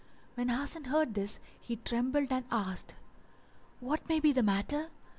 [0.33, 2.95] When Hasan heard this he trembled and asked,
[3.79, 4.89] "What may be the matter?